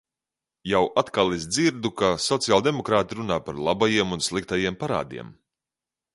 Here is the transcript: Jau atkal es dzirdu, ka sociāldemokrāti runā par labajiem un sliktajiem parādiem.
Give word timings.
Jau 0.69 0.79
atkal 1.01 1.35
es 1.35 1.45
dzirdu, 1.57 1.91
ka 2.01 2.09
sociāldemokrāti 2.29 3.19
runā 3.21 3.39
par 3.51 3.61
labajiem 3.69 4.19
un 4.19 4.27
sliktajiem 4.31 4.81
parādiem. 4.83 5.33